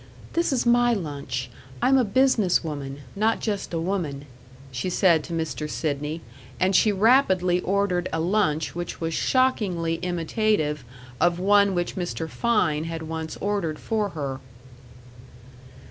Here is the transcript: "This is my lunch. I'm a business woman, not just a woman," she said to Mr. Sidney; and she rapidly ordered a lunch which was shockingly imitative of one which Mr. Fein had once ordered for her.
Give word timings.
"This 0.33 0.51
is 0.51 0.65
my 0.65 0.93
lunch. 0.95 1.51
I'm 1.79 1.95
a 1.99 2.03
business 2.03 2.63
woman, 2.63 3.01
not 3.15 3.39
just 3.39 3.71
a 3.71 3.77
woman," 3.79 4.25
she 4.71 4.89
said 4.89 5.23
to 5.25 5.31
Mr. 5.33 5.69
Sidney; 5.69 6.21
and 6.59 6.75
she 6.75 6.91
rapidly 6.91 7.59
ordered 7.61 8.09
a 8.11 8.19
lunch 8.19 8.73
which 8.73 8.99
was 8.99 9.13
shockingly 9.13 9.99
imitative 10.01 10.83
of 11.19 11.37
one 11.39 11.75
which 11.75 11.95
Mr. 11.97 12.27
Fein 12.27 12.85
had 12.85 13.03
once 13.03 13.37
ordered 13.39 13.77
for 13.77 14.09
her. 14.17 14.39